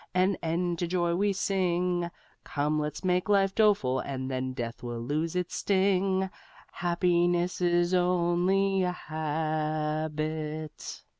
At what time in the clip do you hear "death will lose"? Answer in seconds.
4.53-5.35